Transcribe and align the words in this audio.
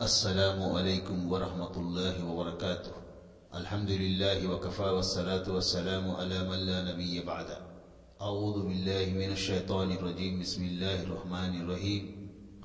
السلام 0.00 0.62
عليكم 0.76 1.32
ورحمة 1.32 1.74
الله 1.76 2.14
وبركاته 2.24 2.92
الحمد 3.54 3.90
لله 3.90 4.38
وكفى 4.52 4.82
والصلاة 4.82 5.46
والسلام 5.48 6.10
على 6.10 6.38
من 6.48 6.58
لا 6.58 6.78
نبي 6.92 7.14
بعده 7.22 7.58
أعوذ 8.20 8.56
بالله 8.62 9.04
من 9.14 9.30
الشيطان 9.32 9.92
الرجيم 9.92 10.40
بسم 10.40 10.62
الله 10.64 11.02
الرحمن 11.02 11.52
الرحيم 11.62 12.02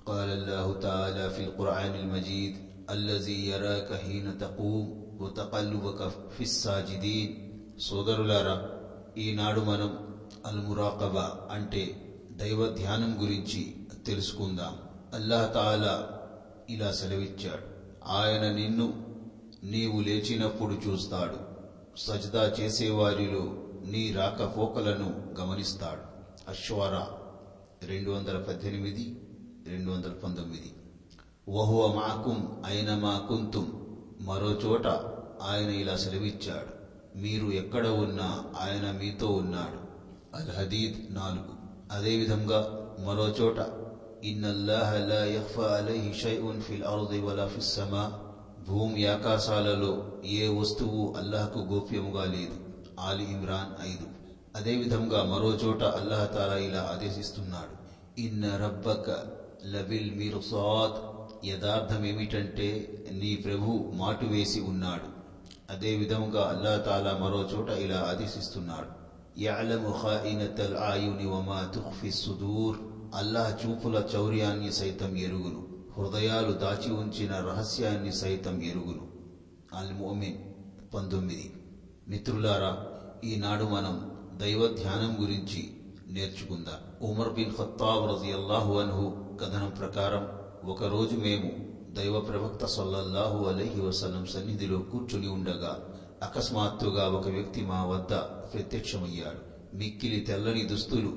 قال 0.06 0.30
الله 0.30 0.80
تعالى 0.80 1.30
في 1.30 1.44
القرآن 1.44 1.94
المجيد 1.96 2.54
الذي 2.90 3.48
يراك 3.48 3.90
حين 3.94 4.38
تقوم 4.38 4.86
وتقلبك 5.22 6.02
في 6.38 6.44
الساجدين 6.44 7.30
సోదరులారా 7.88 8.54
ఈనాడు 9.24 9.62
మనం 9.70 9.90
అల్ 10.50 10.62
మురాకబా 10.68 11.26
అంటే 11.56 11.84
దైవ 12.40 12.62
ధ్యానం 12.80 13.12
గురించి 13.22 13.62
తెలుసుకుందాం 14.08 14.74
అల్లాహ్ 15.18 15.46
తాలా 15.58 15.94
ఇలా 16.71 16.93
సెలవిచ్చాడు. 16.93 17.63
ఆయన 18.07 18.53
నిన్ను 18.53 19.13
నీవు 19.65 20.01
లేచినప్పుడు 20.01 20.75
చూస్తాడు. 20.75 21.37
సజ్దా 21.99 22.53
చేసేవారిలో 22.61 23.57
నీ 23.91 24.13
రాకపోకలను 24.13 25.41
గమనిస్తాడు. 25.41 26.13
అశ్వారా 26.51 27.09
రెండు 27.85 28.11
వందల 28.11 28.39
పద్దెనిమిది 28.39 29.21
రెండు 29.69 29.91
వందల 29.91 30.11
పంతొమ్మిది 30.11 30.73
వహువ 31.49 31.95
మాకుం 31.95 32.63
అయిన 32.67 32.95
మా 32.95 33.27
కుంతుం. 33.29 33.97
మరోచోట 34.21 34.87
ఆయన 35.43 35.71
ఇలా 35.71 35.97
సెలవిచ్చాడు. 35.97 36.83
మీరు 37.19 37.47
ఎక్కడ 37.47 37.87
ఉన్నా 37.87 38.45
ఆయన 38.61 38.91
మీతో 38.91 39.29
ఉన్నాడు. 39.29 39.93
అల్ 40.37 40.51
హదీద్ 40.51 41.15
నాలుగు. 41.15 41.63
అదేవిధంగా 41.99 42.89
మరోచోట 43.07 43.82
చోట 44.23 44.29
ఇన్నల్లాహ 44.29 44.97
లా 44.97 45.25
యఖ్ఫా 45.25 45.63
అలైహి 45.63 46.13
షైఉన్ 46.13 46.61
ఫిల్ 46.61 46.83
అర్ది 46.83 47.21
వలా 47.21 47.47
ఫిస్ 47.47 47.75
సమా 47.75 48.13
భూమి 48.69 49.07
ఆకాశాలలో 49.07 50.07
ఏ 50.25 50.49
వస్తువు 50.49 51.15
అల్లాహకు 51.17 51.59
గోప్యముగా 51.59 52.25
లేదు. 52.25 52.55
ఆలి 53.01 53.31
ఇమ్రాన్ 53.31 53.89
ఐదు. 53.89 54.07
అదేవిధంగా 54.57 55.23
మరో 55.23 55.55
చోట 55.65 55.83
అల్లాహ్ 55.83 56.35
తాలా 56.35 56.57
ఇలా 56.57 56.89
ఆదేశిస్తున్నాడు. 56.93 57.75
ఇన్న 58.21 58.57
రబ్బక 58.57 59.11
లబిల్ 59.65 60.15
మిర్సాద్ 60.15 61.01
యథార్థం 61.47 62.05
ఏమిటంటే 62.05 62.89
నీ 63.11 63.37
ప్రభు 63.37 63.91
మాటు 63.95 64.27
వేసి 64.27 64.61
ఉన్నాడు. 64.61 65.07
అదే 65.73 65.95
విధంగా 65.95 66.49
అల్లా 66.49 66.77
తాలా 66.77 67.15
మరో 67.15 67.47
చోట 67.55 67.71
ఇలా 67.71 67.99
ఆదేశిస్తున్నాడు. 68.09 68.89
యఅలము 69.41 69.95
ఖాయినతల్ 70.03 70.77
ఆయుని 70.77 71.27
వమా 71.27 71.69
తుఖ్ఫి 71.75 72.11
సుదూర్. 72.11 72.92
అల్లాహ్ 73.15 73.67
చూపుల 73.67 74.05
చౌర్యాన్ని 74.15 74.73
సైతం 74.73 75.17
ఎరుగును. 75.17 75.67
హృదయాలు 75.99 76.53
దాచి 76.53 76.93
ఉంచిన 76.93 77.33
రహస్యాన్ని 77.33 78.13
సైతం 78.13 78.63
ఎరుగును. 78.63 79.09
అల్ 79.77 79.95
మోమిన్ 79.95 80.39
పంతొమ్మిది. 80.95 81.53
మిత్రులారా 82.09 82.87
ఈనాడు 83.25 83.65
మనం 83.65 84.13
దైవ 84.41 84.67
ధ్యానం 84.67 85.25
గురించి 85.25 85.77
నేర్చుకుందాం. 86.09 87.11
ఉమర్ 87.11 87.33
బిన్ 87.33 87.51
ఖత్తాబ్ 87.51 88.11
రజియల్లాహు 88.11 88.79
అన్హు 88.79 89.37
కథనం 89.41 89.71
ప్రకారం 89.79 90.29
ఒకరోజు 90.71 91.17
మేము 91.17 91.53
దైవ 91.95 92.21
ప్రవక్త 92.21 92.67
సొల్లల్లాహు 92.67 93.45
అలహి 93.45 93.81
వసలం 93.81 94.27
సన్నిధిలో 94.27 94.79
కూర్చుని 94.79 95.29
ఉండగా 95.29 95.95
అకస్మాత్తుగా 96.23 97.09
ఒక 97.09 97.29
వ్యక్తి 97.29 97.61
మా 97.61 97.85
వద్ద 97.85 98.15
ప్రత్యక్షమయ్యాడు. 98.53 99.77
మిక్కిలి 99.77 100.21
తెల్లని 100.21 100.63
దుస్తులు 100.63 101.13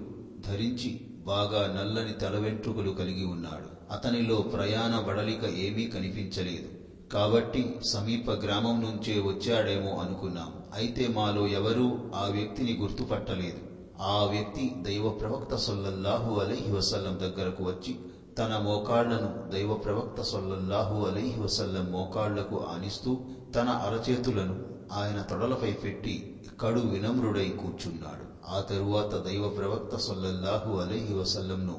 ధరించి 0.47 1.14
బాగా 1.25 1.61
నల్లని 1.67 2.11
తల 2.11 2.37
వెంట్రుకలు 2.37 2.91
కలిగి 2.91 3.23
ఉన్నాడు. 3.25 3.93
అతనిలో 3.93 4.41
ప్రయాణ 4.41 4.99
బడలిక 4.99 5.43
ఏమీ 5.43 5.85
కనిపించలేదు. 5.85 6.69
కాబట్టి 7.13 7.79
సమీప 7.91 8.31
గ్రామం 8.31 8.81
నుంచే 8.81 9.19
వచ్చాడేమో 9.19 9.95
అనుకున్నాం. 9.95 10.51
అయితే 10.73 11.07
మాలో 11.07 11.47
ఎవరూ 11.47 12.11
ఆ 12.15 12.25
వ్యక్తిని 12.25 12.73
గుర్తుపట్టలేదు. 12.81 13.59
ఆ 14.01 14.23
వ్యక్తి 14.23 14.75
దైవ 14.81 15.09
ప్రవక్త 15.09 15.55
సొల్లల్లాహు 15.55 16.39
అలైహి 16.39 16.71
వసల్లం 16.71 17.19
దగ్గరకు 17.19 17.63
వచ్చి 17.63 17.95
తన 18.37 18.57
మోకాళ్ళను 18.57 19.51
దైవ 19.51 19.73
ప్రవక్త 19.73 20.21
సొల్లల్లాహు 20.21 21.05
అలైహి 21.05 21.39
వసల్లం 21.41 21.91
మోకాళ్ళకు 21.91 22.65
ఆనిస్తూ 22.69 23.17
తన 23.55 23.69
అరచేతులను 23.69 24.55
ఆయన 24.91 25.21
తొడలపై 25.21 25.73
పెట్టి 25.73 26.15
కడు 26.59 26.79
వినమ్రుడై 26.79 27.49
కూర్చున్నాడు. 27.49 28.24
ఆ 28.47 28.57
తరువాత 28.69 29.13
దైవ 29.25 29.45
ప్రవక్త 29.49 29.95
సొల్లహు 29.97 30.71
అలహి 30.81 31.13
వసల్లంను 31.13 31.75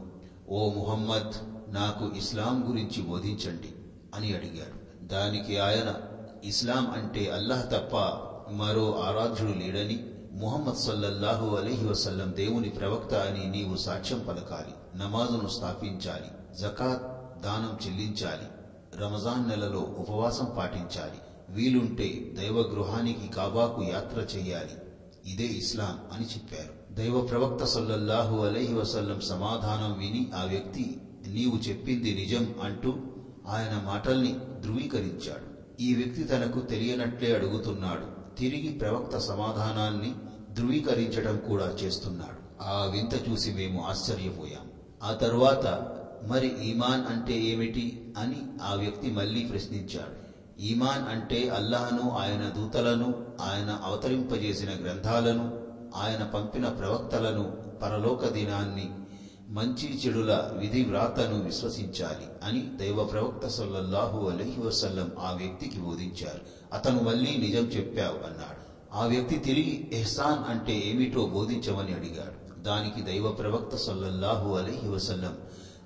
ఓ 0.50 0.60
ముహమ్మద్ 0.68 1.34
నాకు 1.68 2.04
ఇస్లాం 2.16 2.56
గురించి 2.68 3.00
బోధించండి 3.02 3.70
అని 4.14 4.28
అడిగాడు 4.32 4.76
దానికి 5.06 5.54
ఆయన 5.58 5.88
ఇస్లాం 6.42 6.84
అంటే 6.90 7.22
అల్లాహ్ 7.28 7.64
తప్ప 7.66 7.94
మరో 8.58 8.86
ఆరాధ్యుడు 9.06 9.54
లేడని 9.54 9.96
ముహమ్మద్ 10.40 10.80
సల్లల్లాహు 10.80 11.46
అలైహి 11.56 11.86
వసల్లం 11.86 12.30
దేవుని 12.34 12.70
ప్రవక్త 12.70 13.14
అని 13.26 13.44
నీవు 13.46 13.76
సాక్ష్యం 13.76 14.20
పలకాలి 14.20 14.74
నమాజును 14.94 15.48
స్థాపించాలి 15.48 16.30
జకాత్ 16.60 17.04
దానం 17.44 17.72
చెల్లించాలి 17.84 18.46
రమజాన్ 19.00 19.46
నెలలో 19.48 19.82
ఉపవాసం 19.98 20.48
పాటించాలి 20.56 21.18
వీలుంటే 21.48 22.08
దైవ 22.36 22.58
గృహానికి 22.70 23.26
కాబాకు 23.28 23.80
యాత్ర 23.84 24.18
చెయ్యాలి 24.34 24.74
ఇదే 25.26 25.44
ఇస్లాం 25.44 26.16
అని 26.16 26.24
చెప్పారు. 26.24 26.94
దైవ 26.94 27.20
ప్రవక్త 27.20 27.64
సల్లల్లాహు 27.64 28.44
అలహి 28.44 28.74
వసల్లం 28.74 29.20
సమాధానం 29.20 29.98
విని 29.98 30.30
ఆ 30.34 30.44
వ్యక్తి 30.44 31.00
నీవు 31.28 31.56
చెప్పింది 31.56 32.14
నిజం 32.14 32.54
అంటూ 32.62 32.90
ఆయన 33.46 33.82
మాటల్ని 33.86 34.38
ధృవీకరించాడు. 34.60 35.56
ఈ 35.82 35.94
వ్యక్తి 35.94 36.24
తనకు 36.24 36.60
తెలియనట్లే 36.60 37.34
అడుగుతున్నాడు. 37.34 38.36
తిరిగి 38.38 38.68
ప్రవక్త 38.68 39.18
సమాధానాన్ని 39.18 40.14
ధృవీకరించడం 40.54 41.36
కూడా 41.48 41.72
చేస్తున్నాడు. 41.82 42.62
ఆ 42.62 42.90
వింత 42.92 43.28
చూసి 43.28 43.50
మేము 43.50 43.82
ఆశ్చర్యపోయాం. 43.82 44.70
ఆ 45.02 45.12
తరువాత 45.12 45.92
మరి 46.26 46.68
ఈమాన్ 46.70 47.12
అంటే 47.12 47.42
ఏమిటి? 47.42 48.14
అని 48.18 48.42
ఆ 48.62 48.74
వ్యక్తి 48.74 49.10
మళ్ళీ 49.10 49.44
ప్రశ్నించాడు. 49.44 50.35
ఈమాన్ 50.60 51.08
అంటే 51.08 51.48
అల్లాహను 51.48 52.10
ఆయన 52.10 52.52
దూతలను 52.56 53.26
ఆయన 53.40 53.80
అవతరింపజేసిన 53.84 54.68
గ్రంథాలను 54.84 55.66
ఆయన 55.96 56.22
పంపిన 56.22 56.68
ప్రవక్తలను 56.68 57.56
పరలోక 57.82 58.26
దినాన్ని 58.26 58.90
మంచి 59.48 60.00
చెడుల 60.06 60.50
విధి 60.58 60.82
వ్రాతను 60.82 61.44
విశ్వసించాలి 61.44 62.26
అని 62.44 62.76
దైవ 62.76 63.04
ప్రవక్త 63.04 63.46
సల్లల్లాహు 63.46 64.28
అలహి 64.28 64.60
వసల్లం 64.60 65.10
ఆ 65.18 65.32
వ్యక్తికి 65.32 65.78
బోధించారు. 65.78 66.40
అతను 66.72 67.02
మళ్ళీ 67.02 67.36
నిజం 67.36 67.62
చెప్పావు 67.62 68.26
అన్నాడు. 68.26 68.94
ఆ 68.94 69.06
వ్యక్తి 69.06 69.36
తిరిగి 69.36 69.90
ఎహ్సాన్ 69.92 70.50
అంటే 70.50 70.82
ఏమిటో 70.86 71.26
బోధించమని 71.26 71.92
అడిగాడు. 71.94 72.62
దానికి 72.62 73.02
దైవ 73.02 73.30
ప్రవక్త 73.30 73.76
సల్లల్లాహు 73.76 74.54
అలహి 74.54 74.88
వసల్లం 74.88 75.36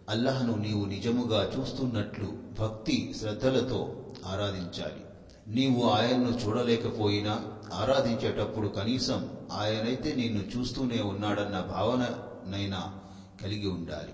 అల్లహను 0.08 0.54
నీవు 0.54 0.84
నిజముగా 0.84 1.50
చూస్తున్నట్లు 1.58 2.32
భక్తి 2.60 3.14
శ్రద్ధలతో 3.20 3.99
ఆరాధించాలి. 4.26 5.04
నీవు 5.48 5.88
ఆయన్ను 5.88 6.38
చూడలేకపోయినా 6.46 7.44
ఆరాధించేటప్పుడు 7.72 8.68
కనీసం 8.68 9.30
ఆయనైతే 9.52 10.14
నిన్ను 10.14 10.58
చూస్తూనే 10.58 11.00
ఉన్నాడన్న 11.00 11.60
భావననైనా 11.60 13.00
కలిగి 13.42 13.68
ఉండాలి. 13.68 14.12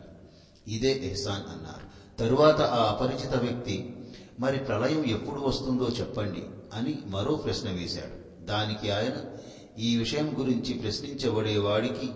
ఇదే 0.75 1.11
ఎహ్సాన్ 1.11 1.57
అన్నారు. 1.57 1.87
తరువాత 2.19 2.61
ఆ 2.61 2.93
అపరిచిత 2.93 3.35
వ్యక్తి 3.35 3.97
మరి 4.41 4.59
ప్రళయం 4.59 5.05
ఎప్పుడు 5.05 5.41
వస్తుందో 5.41 5.89
చెప్పండి 5.89 6.43
అని 6.75 6.99
మరో 7.07 7.35
ప్రశ్న 7.35 7.71
వేశాడు. 7.71 8.45
దానికి 8.45 8.91
ఆయన 8.91 9.13
ఈ 9.81 9.97
విషయం 9.97 10.37
గురించి 10.39 10.75
ప్రశ్నించబడే 10.75 11.59
వాడికి 11.59 12.07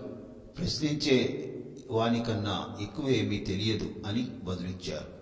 ప్రశ్నించే 0.57 1.47
వానికన్నా 1.89 2.77
ఎక్కువేమీ 2.81 3.37
తెలియదు 3.37 3.89
అని 4.07 4.27
బదులిచ్చారు 4.43 5.20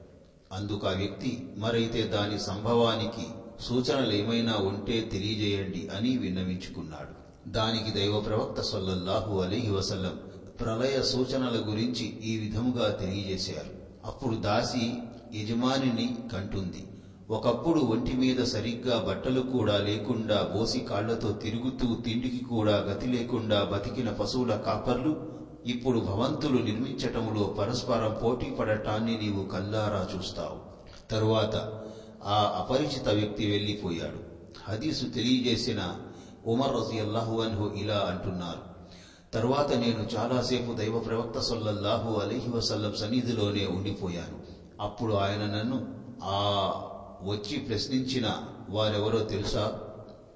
అందుకు 0.51 0.87
ఆ 0.87 0.91
వ్యక్తి 0.91 1.55
మరైతే 1.57 2.03
దాని 2.03 2.39
సంభవానికి 2.39 3.25
సూచనలు 3.61 4.13
ఏమైనా 4.13 4.53
ఉంటే 4.57 5.09
తెలియజేయండి 5.11 5.89
అని 5.97 6.17
విన్నవించుకున్నాడు. 6.17 7.13
దానికి 7.49 7.91
దైవ 7.99 8.19
ప్రవక్త 8.19 8.61
సొల్లహు 8.61 9.41
అలీహి 9.41 9.71
వసల్లం 9.71 10.19
ప్రళయ 10.61 11.01
సూచనల 11.01 11.71
గురించి 11.71 12.05
ఈ 12.23 12.37
విధముగా 12.37 12.89
తెలియజేశారు. 12.89 13.71
అప్పుడు 14.05 14.35
దాసి 14.35 14.93
యజమానిని 15.35 16.17
కంటుంది. 16.33 16.83
ఒకప్పుడు 17.29 17.79
ఒంటి 17.79 18.13
మీద 18.13 18.43
సరిగ్గా 18.43 19.05
బట్టలు 19.07 19.41
కూడా 19.41 19.77
లేకుండా 19.77 20.49
బోసి 20.55 20.79
కాళ్ళతో 20.79 21.31
తిరుగుతూ 21.31 21.95
తిండికి 21.95 22.43
కూడా 22.45 22.77
గతి 22.77 23.07
లేకుండా 23.07 23.63
బతికిన 23.63 24.09
పశువుల 24.09 24.53
కాపర్లు 24.55 25.38
ఇప్పుడు 25.65 25.99
భవంతులు 25.99 26.59
నిర్మించటంలో 26.59 27.43
పరస్పరం 27.43 28.17
పోటీ 28.23 28.49
పడటాన్ని 28.49 29.17
నీవు 29.17 29.43
కల్లారా 29.43 30.17
చూస్తావు. 30.17 30.59
తరువాత 31.11 31.55
ఆ 32.23 32.65
అపరిచిత 32.65 33.07
వ్యక్తి 33.07 33.51
వెళ్ళిపోయాడు. 33.51 34.19
హదీసు 34.63 35.05
తెలియజేసిన 35.05 35.95
ఉమర్ 36.45 36.75
రజియల్లాహు 36.75 37.41
అన్హు 37.41 37.73
ఇలా 37.77 37.95
అంటున్నారు. 37.95 38.69
తరువాత 39.33 39.73
నేను 39.73 40.07
చాలాసేపు 40.15 40.73
దైవ 40.73 40.99
ప్రవక్త 40.99 41.39
సొల్లల్లాహు 41.39 42.19
అలీహి 42.19 42.49
వసల్లం 42.49 42.93
సన్నిధిలోనే 42.93 43.65
ఉండిపోయాను. 43.65 44.39
అప్పుడు 44.81 45.13
ఆయన 45.13 45.45
నన్ను 45.45 45.87
ఆ 46.23 46.71
వచ్చి 47.23 47.57
ప్రశ్నించిన 47.57 48.37
వారెవరో 48.69 49.19
తెలుసా? 49.19 49.79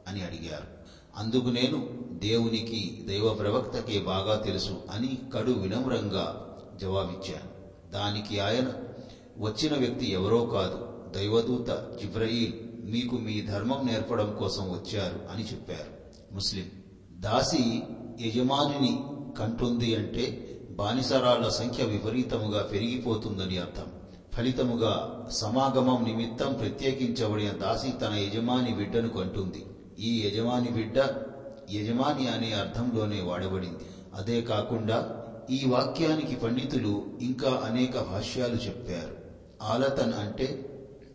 అని 0.08 0.22
అడిగారు. 0.22 0.68
అందుకు 1.16 1.50
నేను 1.50 2.02
దేవునికి 2.24 3.06
దైవ 3.08 3.34
ప్రవక్తకే 3.34 4.00
బాగా 4.00 4.36
తెలుసు 4.36 4.81
అని 4.92 5.18
కడు 5.34 5.52
వినమ్రంగా 5.52 6.25
జవాబిచ్చాను 6.81 7.54
దానికి 7.92 8.40
ఆయన 8.40 8.74
వచ్చిన 9.38 9.78
వ్యక్తి 9.78 10.12
ఎవరో 10.12 10.46
కాదు 10.46 10.90
దైవదూత 11.16 11.98
జిబ్రయీల్ 12.02 12.54
మీకు 12.92 13.16
మీ 13.16 13.42
ధర్మం 13.42 13.88
నేర్పడం 13.88 14.36
కోసం 14.40 14.64
వచ్చారు 14.64 15.20
అని 15.34 15.44
చెప్పారు. 15.44 15.92
ముస్లిం 16.34 16.66
దాసి 17.12 17.84
యజమానిని 18.22 19.04
కంటుంది 19.40 19.96
అంటే 19.96 20.50
బానిసరాళ్ళ 20.72 21.50
సంఖ్య 21.50 21.84
విపరీతముగా 21.84 22.62
పెరిగిపోతుందని 22.64 23.58
అర్థం. 23.58 23.86
ఫలితముగా 24.34 25.25
సమాగమం 25.31 26.04
నిమిత్తం 26.04 26.54
ప్రత్యేకించబడిన 26.54 27.52
దాసి 27.52 27.92
తన 27.92 28.14
యజమాని 28.14 28.74
బిడ్డను 28.74 29.10
కంటుంది. 29.10 29.66
ఈ 30.00 30.28
యజమాని 30.28 30.70
బిడ్డ 30.70 31.00
యజమాని 31.71 32.27
అనే 32.27 32.51
అర్థంలోనే 32.51 33.21
వాడబడింది. 33.21 33.86
అదే 34.15 34.42
కాకుండా 34.42 35.24
ఈ 35.50 35.65
వాక్యానికి 35.68 36.36
పండితులు 36.36 37.06
ఇంకా 37.21 37.62
అనేక 37.65 38.00
భాష్యాలు 38.00 38.56
చెప్పారు. 38.56 39.15
ఆలతన్ 39.62 40.13
అంటే 40.13 40.69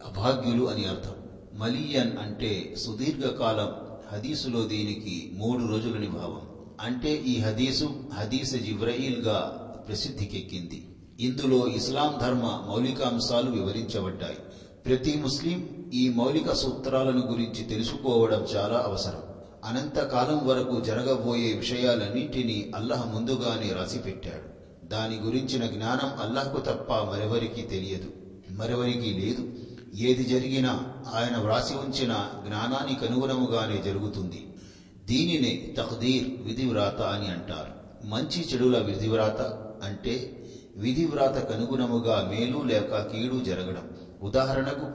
అభాగ్యులు 0.07 0.71
అని 0.71 0.85
అర్థం. 0.85 1.15
మలియన్ 1.55 2.19
అంటే 2.19 2.75
సుదీర్ఘకాలం 2.79 3.89
హదీసులో 4.13 4.65
దీనికి 4.65 5.31
మూడు 5.35 5.67
రోజులని 5.67 6.07
భావం. 6.07 6.43
అంటే 6.81 7.15
ఈ 7.15 7.41
హదీసు 7.41 8.11
హదీస్ 8.15 8.57
జిబ్రయీల్గా 8.57 9.65
ప్రసిద్ధికెక్కింది. 9.89 10.95
ఇందులో 11.21 11.67
ఇస్లాం 11.67 12.19
ధర్మ 12.23 12.65
మౌలికాంశాలు 12.69 13.51
వివరించబడ్డాయి. 13.51 14.39
ప్రతి 14.87 15.21
ముస్లిం 15.23 15.91
ఈ 15.95 16.09
మౌలిక 16.09 16.53
సూత్రాలను 16.53 17.27
గురించి 17.27 17.65
తెలుసుకోవడం 17.65 18.47
చాలా 18.57 18.79
అవసరం. 18.87 19.28
అనంతకాలం 19.69 20.47
వరకు 20.47 20.81
జరగబోయే 20.85 21.53
విషయాలన్నింటినీ 21.53 22.73
అల్లహ 22.77 23.05
ముందుగానే 23.05 23.73
రాసిపెట్టాడు. 23.73 24.59
దాని 24.87 25.17
గురించిన 25.17 25.67
జ్ఞానం 25.67 26.27
అల్లహకు 26.27 26.59
తప్ప 26.59 26.93
మరెవరికి 26.93 27.63
తెలియదు. 27.63 28.11
మరెవరికి 28.51 29.11
లేదు. 29.11 29.49
ఏది 29.95 30.25
జరిగినా 30.25 30.87
ఆయన 31.15 31.37
వ్రాసి 31.37 31.75
ఉంచిన 31.75 32.31
జ్ఞానానికి 32.47 33.07
అనుగుణముగానే 33.07 33.83
జరుగుతుంది. 33.83 34.55
దీనినే 35.05 35.75
తఖ్దీర్ 35.79 36.47
విధివ్రాత 36.47 37.03
అని 37.03 37.27
అంటారు. 37.29 38.07
మంచి 38.07 38.49
చెడుల 38.55 38.79
విధివ్రాత 38.79 39.41
అంటే 39.85 40.45
విధివ్రాతకు 40.77 41.53
అనుగుణముగా 41.53 42.29
మేలు 42.31 42.63
లేక 42.63 42.97
కీడు 42.97 43.45
జరగడం. 43.45 43.91
ఉదాహరణకు 44.23 44.87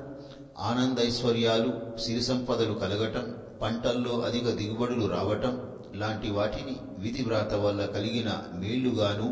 ఆనందైశ్వర్యాలు 0.60 1.98
సిరి 2.00 2.22
సంపదలు 2.22 2.74
కలగటం 2.74 3.43
పంటల్లో 3.64 4.14
అధిక 4.20 4.50
దిగుబడులు 4.50 5.06
రావటం 5.06 5.54
లాంటి 5.96 6.30
వాటిని 6.30 6.76
విధివ్రాత 6.98 7.54
వల్ల 7.54 7.86
కలిగిన 7.86 8.30
మేళ్ళుగాను 8.54 9.28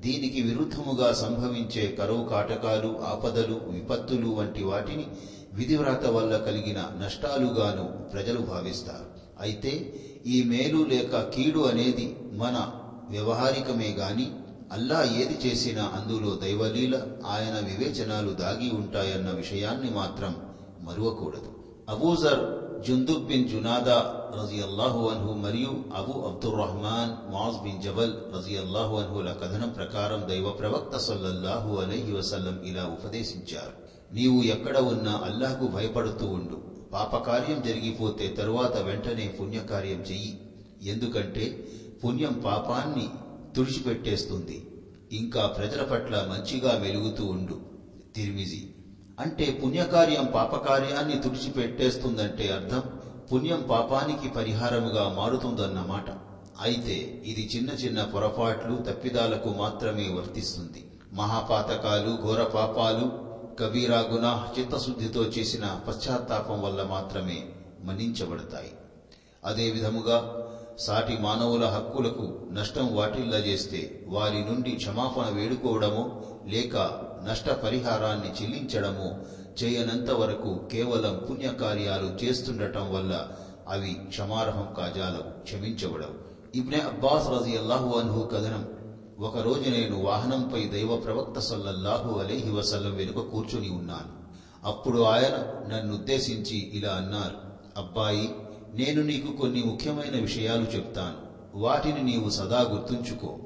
దీనికి 0.00 0.40
విరుద్ధముగా 0.40 1.12
సంభవించే 1.12 1.96
కరువు 1.98 2.22
కాటకాలు 2.22 2.90
ఆపదలు 3.02 3.56
విపత్తులు 3.70 4.26
వంటి 4.28 4.62
వాటిని 4.62 5.04
విధివ్రాత 5.52 6.06
వల్ల 6.06 6.36
కలిగిన 6.36 6.78
నష్టాలుగాను 7.02 7.84
ప్రజలు 8.12 8.38
భావిస్తారు. 8.38 9.06
అయితే 9.40 9.72
ఈ 10.26 10.42
మేలు 10.42 10.80
లేక 10.84 11.20
కీడు 11.34 11.58
అనేది 11.58 12.06
మన 12.32 12.56
వ్యవహారికమే 13.10 13.88
గాని 13.98 14.26
అల్లా 14.72 15.02
ఏది 15.02 15.36
చేసినా 15.46 15.82
అందులో 15.94 16.34
దైవలీల 16.34 16.94
ఆయన 17.26 17.56
వివేచనాలు 17.68 18.30
దాగి 18.42 18.68
ఉంటాయన్న 18.70 19.30
విషయాన్ని 19.30 19.90
మాత్రం 19.90 20.34
మరువకూడదు. 20.80 21.50
అబూజర్ 21.88 22.42
జుందుబ్ 22.86 23.26
బిన్ 23.26 23.48
జునాదా 23.48 24.20
రజియల్లాహు 24.40 25.08
అన్హు 25.08 25.32
మరియు 25.32 25.84
Abu 25.94 26.12
Abdur 26.12 26.58
Rahman 26.58 27.32
Muadh 27.32 27.62
bin 27.62 27.82
Jabal 27.82 28.12
రజియల్లాహు 28.34 28.96
అన్హుల 28.96 29.30
కథనం 29.30 29.68
ప్రకారం 29.68 30.28
దైవ 30.28 30.50
ప్రవక్త 30.50 30.96
సల్లల్లాహు 30.96 31.76
అలహి 31.76 32.12
వసల్లం 32.12 32.60
ఇలా 32.64 32.84
ఉపదేశించారు. 32.86 33.72
నీవు 34.14 34.42
ఎక్కడ 34.42 34.78
ఉన్నా 34.78 35.20
అల్లాహకు 35.24 35.66
భయపడుతూ 35.66 36.26
ఉండు. 36.26 36.58
పాపకార్యం 36.92 37.62
జరిగిపోతే 37.62 38.28
తరువాత 38.28 38.76
వెంటనే 38.76 39.28
పుణ్యకార్యం 39.28 40.04
చెయ్యి. 40.10 40.38
ఎందుకంటే 40.82 41.64
పుణ్యం 42.04 42.32
పాపాన్ని 42.44 43.08
తుడిచిపెట్టేస్తుంది. 43.56 44.62
ఇంకా 45.12 45.46
ప్రజల 45.46 45.82
పట్ల 45.82 46.26
మంచిగా 46.30 46.76
మెలుగుతూ 46.76 47.24
ఉండు. 47.24 47.58
తిరిమిజీ 48.16 48.73
అంటే 49.18 49.58
పుణ్యకార్యం 49.62 50.26
పాపకార్యాన్ని 50.34 51.16
తుడిచిపెట్టేస్తుందంటే 51.22 52.52
అర్థం 52.52 52.82
పుణ్యం 53.32 53.60
పాపానికి 53.70 54.28
పరిహారముగా 54.28 55.04
మారుతుందన్నమాట. 55.18 56.08
అయితే 56.60 57.22
ఇది 57.26 57.50
చిన్న 57.52 57.70
చిన్న 57.70 58.02
పొరపాట్లు 58.02 58.74
తప్పిదాలకు 58.88 59.50
మాత్రమే 59.52 60.06
వర్తిస్తుంది. 60.16 60.80
మహాపాతకాలు 61.12 62.10
ఘోర 62.24 62.42
పాపాలు 62.56 63.06
కబీరా 63.58 63.98
గునా 63.98 64.32
చిత్తశుద్ధితో 64.54 65.24
చేసిన 65.24 65.84
పశ్చాత్తాపం 65.88 66.62
వల్ల 66.62 66.82
మాత్రమే 66.82 67.38
మన్నించబడతాయి. 67.80 68.72
అదే 69.44 69.70
విధముగా 69.70 70.18
సాటి 70.78 71.16
మానవుల 71.16 71.64
హక్కులకు 71.64 72.26
నష్టం 72.52 72.86
వాటిల్లజేస్తే 72.96 73.80
వారి 74.06 74.40
నుండి 74.44 74.70
క్షమాపణ 74.70 75.26
వేడుకోవడమో 75.28 76.04
లేక 76.46 76.76
నష్టపరిహారాన్ని 77.30 78.42
చెల్లించడము 78.42 79.24
చెల్లించడమో 79.62 79.64
చేయనంత 79.64 80.10
వరకు 80.10 80.60
కేవలం 80.72 81.26
పుణ్యకార్యాలు 81.30 82.24
చేస్తుండటం 82.24 82.94
వల్ల 82.94 83.28
అవి 83.68 83.96
క్షమార్హం 84.08 84.74
కాజాలవు 84.76 85.42
క్షమించబడవు. 85.42 86.24
ఇబ్నె 86.54 86.78
అబ్బాస్ 86.78 87.28
రజి 87.28 87.56
అల్లాహు 87.56 87.98
అన్హు 87.98 88.22
కథనం 88.22 88.68
ఒకరోజు 89.18 89.70
నేను 89.70 90.02
వాహనంపై 90.02 90.64
దైవ 90.64 90.96
ప్రవక్త 90.96 91.38
సల్లల్లాహు 91.38 92.18
అలీహి 92.18 92.50
వసల్లం 92.50 92.96
వెనుక 92.96 93.18
కూర్చుని 93.18 93.68
ఉన్నాను. 93.68 94.24
అప్పుడు 94.66 95.02
ఆయన 95.02 95.36
నన్నుద్దేశించి 95.74 96.70
ఇలా 96.74 96.92
అన్నారు 96.92 97.36
అబ్బాయి 97.76 98.34
నేను 98.74 99.02
నీకు 99.02 99.36
కొన్ని 99.36 99.62
ముఖ్యమైన 99.62 100.20
విషయాలు 100.20 100.62
చెప్తాను. 100.62 101.16
వాటిని 101.58 102.02
నీవు 102.02 102.30
సదా 102.30 102.60
గుర్తుంచుకో. 102.60 103.38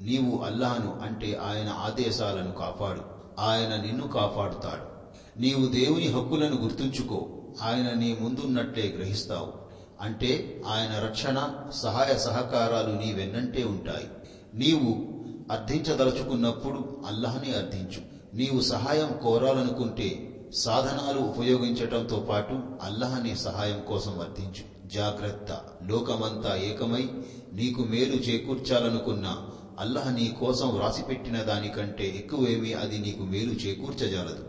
నీవు 0.00 0.44
అల్లాను 0.44 1.00
అంటే 1.02 1.40
ఆయన 1.44 1.68
ఆదేశాలను 1.68 2.52
కాపాడు. 2.52 3.00
ఆయన 3.40 3.76
నిన్ను 3.76 4.08
కాపాడుతాడు. 4.08 4.98
నీవు 5.40 5.66
దేవుని 5.66 6.06
హక్కులను 6.08 6.62
గుర్తుంచుకో. 6.62 7.28
ఆయన 7.62 7.94
నీ 7.94 8.16
ముందున్నట్లే 8.20 8.94
గ్రహిస్తావు. 8.98 9.52
అంటే 10.00 10.62
ఆయన 10.66 11.04
రక్షణ 11.04 11.50
సహాయ 11.74 12.18
సహకారాలు 12.18 12.92
నీ 12.92 13.12
వెన్నంటే 13.12 13.64
ఉంటాయి. 13.64 14.08
నీవు 14.54 15.18
అర్థించదలుచుకున్నప్పుడు 15.52 17.02
అల్లహని 17.06 17.54
అర్థించు. 17.54 18.02
నీవు 18.36 18.60
సహాయం 18.60 19.20
కోరాలనుకుంటే 19.22 20.34
సాధనాలు 20.54 21.20
ఉపయోగించటంతో 21.20 22.16
పాటు 22.16 22.60
అల్లహనే 22.82 23.34
సహాయం 23.34 23.82
కోసం 23.88 24.20
అర్థించు. 24.20 24.88
జాగ్రత్త. 24.88 25.60
లోకమంతా 25.86 26.56
ఏకమై 26.56 27.08
నీకు 27.52 27.82
మేలు 27.82 28.16
చేకూర్చాలనుకున్న 28.16 29.48
అల్లహ 29.78 30.10
నీ 30.10 30.36
కోసం 30.40 30.74
వ్రాసిపెట్టిన 30.74 31.42
దానికంటే 31.42 32.16
ఎక్కువేమీ 32.16 32.72
అది 32.72 32.98
నీకు 32.98 33.24
మేలు 33.24 33.52
చేకూర్చజాలదు. 33.52 34.44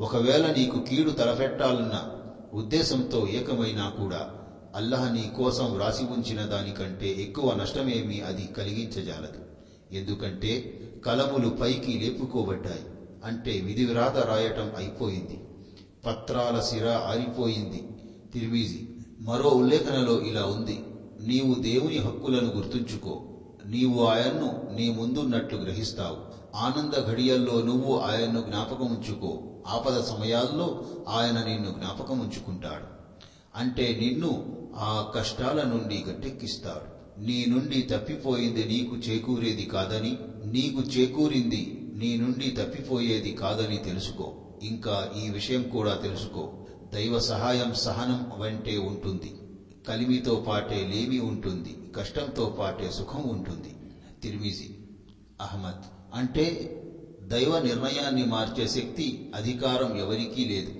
ఒకవేళ 0.00 0.50
నీకు 0.50 0.78
కీడు 0.78 1.10
తలపెట్టాలన్న 1.10 2.22
ఉద్దేశంతో 2.54 3.28
ఏకమైనా 3.28 3.88
కూడా 3.88 4.30
అల్లహ 4.74 5.12
నీ 5.12 5.34
కోసం 5.36 5.72
వ్రాసి 5.72 6.04
ఉంచిన 6.04 6.42
దానికంటే 6.42 7.08
ఎక్కువ 7.22 7.52
నష్టమేమీ 7.52 8.20
అది 8.20 8.48
కలిగించజాలదు. 8.56 9.40
ఎందుకంటే 9.96 10.80
కలములు 11.04 11.48
పైకి 11.48 11.98
లేపుకోబడ్డాయి. 11.98 12.82
అంటే 13.24 13.60
విధి 13.60 13.84
వ్రాత 13.84 14.18
రాయటం 14.18 14.72
అయిపోయింది. 14.76 15.44
పత్రాల 16.06 16.60
సిర 16.60 16.88
ఆరిపోయింది. 16.88 17.88
తిరిమీజి 18.32 18.88
మరో 19.20 19.48
ఉల్లేఖనలో 19.48 20.20
ఇలా 20.20 20.44
ఉంది. 20.44 20.84
నీవు 21.20 21.54
దేవుని 21.54 21.98
హక్కులను 21.98 22.48
గుర్తుంచుకో. 22.48 23.35
నీవు 23.66 24.06
ఆయన్ను 24.06 24.68
నీ 24.74 24.88
ముందున్నట్లు 24.90 25.58
గ్రహిస్తావు. 25.58 26.36
ఆనంద 26.56 27.12
ఘడియల్లో 27.12 27.62
నువ్వు 27.62 27.98
ఆయన్ను 27.98 28.40
జ్ఞాపకం 28.40 28.86
ఉంచుకో 28.86 29.42
ఆపద 29.66 30.04
సమయాల్లో 30.04 30.84
ఆయన 31.08 31.42
నిన్ను 31.42 31.70
జ్ఞాపకం 31.70 32.18
ఉంచుకుంటాడు 32.18 32.96
అంటే 33.56 33.96
నిన్ను 34.00 34.56
ఆ 34.76 35.12
కష్టాల 35.14 35.62
నుండి 35.62 36.04
గట్టెక్కిస్తాడు. 36.08 36.96
నీ 37.20 37.44
నుండి 37.46 37.82
తప్పిపోయింది 37.82 38.64
నీకు 38.64 38.96
చేకూరేది 38.96 39.64
కాదని 39.64 40.18
నీకు 40.44 40.80
చేకూరింది 40.80 41.92
నీ 41.94 42.16
నుండి 42.16 42.50
తప్పిపోయేది 42.50 43.30
కాదని 43.30 43.76
తెలుసుకో. 43.76 44.32
ఇంకా 44.62 45.10
ఈ 45.24 45.28
విషయం 45.28 45.62
కూడా 45.62 45.94
తెలుసుకో. 45.94 46.52
దైవ 46.94 47.18
సహాయం 47.18 47.74
సహనం 47.74 48.40
వెంటే 48.40 48.78
ఉంటుంది. 48.78 49.34
కలిమితో 49.88 50.44
పాటే 50.48 50.92
లేమి 50.94 51.18
ఉంటుంది. 51.18 51.85
కష్టంతో 51.96 52.56
పాటే 52.58 52.90
సుఖం 52.90 53.28
ఉంటుంది. 53.28 53.70
తిరిమిజి 54.22 54.66
అహ్మద్ 55.40 55.84
అంటే 56.14 56.46
దైవ 57.22 57.58
నిర్ణయాన్ని 57.58 58.24
మార్చే 58.24 58.66
శక్తి 58.66 59.06
అధికారం 59.34 59.96
ఎవరికీ 59.96 60.44
లేదు. 60.44 60.72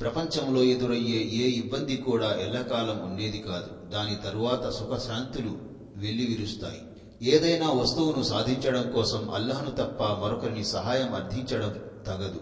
ప్రపంచంలో 0.00 0.62
ఎదురయ్యే 0.62 1.20
ఏ 1.40 1.44
ఇబ్బంది 1.50 1.96
కూడా 1.96 2.36
ఎల్లకాలం 2.40 2.98
ఉండేది 3.00 3.38
కాదు. 3.38 3.70
దాని 3.88 4.14
తరువాత 4.14 4.68
సుఖశాంతులు 4.68 5.52
వెల్లివిరుస్తాయి. 5.96 6.80
ఏదైనా 7.22 7.70
వస్తువును 7.70 8.22
సాధించడం 8.22 8.86
కోసం 8.90 9.30
అల్లహను 9.30 9.70
తప్ప 9.70 10.02
మరొకరిని 10.12 10.64
సహాయం 10.64 11.14
అర్థించడం 11.14 11.72
తగదు. 12.06 12.40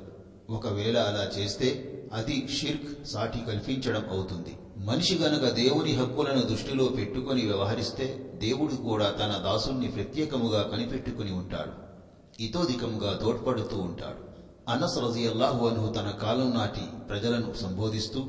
ఒకవేళ 0.50 0.96
అలా 0.98 1.26
చేస్తే 1.38 1.68
అది 2.12 2.36
షిర్క్ 2.48 2.88
సాటి 3.06 3.40
కల్పించడం 3.40 4.04
అవుతుంది. 4.10 4.54
మనిషి 4.84 5.18
గనక 5.18 5.48
దేవుని 5.48 5.92
హక్కులను 5.92 6.42
దృష్టిలో 6.42 6.84
పెట్టుకుని 6.84 7.42
వ్యవహరిస్తే 7.42 8.32
దేవుడు 8.40 8.74
కూడా 8.74 9.10
తన 9.10 9.42
దాసుణ్ణి 9.44 9.88
ప్రత్యేకముగా 9.88 10.62
కనిపెట్టుకుని 10.62 11.32
ఉంటాడు. 11.32 11.72
ఇతోధికంగా 12.42 13.18
తోడ్పడుతూ 13.22 13.78
ఉంటాడు. 13.78 14.30
అనస్ 14.70 14.98
రజియల్లాహు 14.98 15.66
అను 15.66 15.92
తన 15.92 16.10
కాలం 16.10 16.50
నాటి 16.54 16.80
ప్రజలను 17.08 17.54
సంబోధిస్తూ 17.62 18.26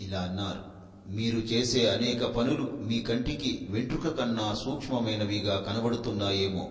ఇలా 0.00 0.20
అన్నారు. 0.20 0.74
మీరు 1.12 1.38
చేసే 1.38 1.88
అనేక 1.88 2.24
పనులు 2.24 2.68
మీ 2.86 3.00
కంటికి 3.00 3.66
వెంట్రుక 3.70 4.18
కన్నా 4.18 4.54
సూక్ష్మమైనవిగా 4.64 5.64
కనబడుతున్నాయేమో. 5.68 6.68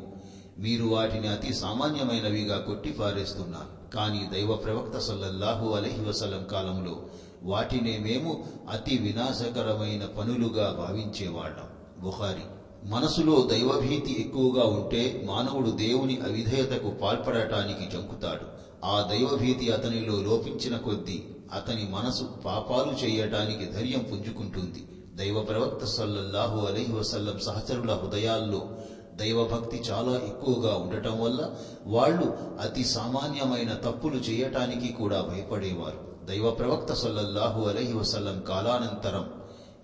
మీరు 0.59 0.85
వాటిని 0.85 1.27
అతి 1.27 1.53
సామాన్యమైనవిగా 1.53 2.57
కొట్టిపారేస్తున్నారు. 2.57 3.95
కానీ 3.95 4.29
దైవ 4.33 4.55
ప్రవక్త 4.55 4.97
సల్లల్లాహు 4.97 5.69
అలహి 5.69 6.01
వసలం 6.01 6.43
కాలంలో 6.51 7.05
వాటినే 7.43 7.97
మేము 7.97 8.45
అతి 8.71 8.97
వినాశకరమైన 8.97 10.05
పనులుగా 10.05 10.85
భావించేవాళ్ళం. 10.87 11.67
బుహారి 12.03 12.41
మనసులో 12.83 13.47
దైవభీతి 13.51 14.15
ఎక్కువగా 14.19 14.65
ఉంటే 14.65 15.21
మానవుడు 15.25 15.69
దేవుని 15.69 16.21
అవిధేయతకు 16.27 16.89
పాల్పడటానికి 16.89 17.91
జంకుతాడు. 17.91 18.63
ఆ 18.85 19.09
దైవభీతి 19.11 19.71
అతనిలో 19.71 20.21
లోపించిన 20.21 20.77
కొద్దీ 20.77 21.23
అతని 21.53 21.87
మనసు 21.91 22.23
పాపాలు 22.23 23.05
చేయటానికి 23.05 23.65
ధైర్యం 23.65 23.99
పుంజుకుంటుంది. 23.99 24.87
దైవ 25.15 25.41
ప్రవక్త 25.41 25.85
సల్లల్లాహు 25.85 26.65
అలహి 26.65 26.93
వసల్లం 26.93 27.39
సహచరుల 27.39 27.93
హృదయాల్లో 27.93 28.69
దైవభక్తి 29.15 29.77
చాలా 29.91 30.11
ఎక్కువగా 30.11 30.75
ఉండటం 30.75 31.21
వల్ల 31.21 31.49
వాళ్ళు 31.85 32.37
అతి 32.61 32.85
సామాన్యమైన 32.85 33.73
తప్పులు 33.73 34.15
చేయటానికి 34.15 34.93
కూడా 34.93 35.21
భయపడేవారు. 35.21 36.12
దైవ 36.27 36.49
ప్రవక్త 36.51 36.93
సల్లల్లాహు 36.93 37.69
అలహి 37.69 37.93
వసల్లం 37.93 38.43
కాలానంతరం 38.47 39.25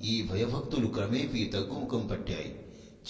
ఈ 0.04 0.30
భయభక్తులు 0.32 0.88
క్రమేపీ 0.88 1.44
తగ్గుముఖం 1.44 2.08
పట్టాయి. 2.12 2.60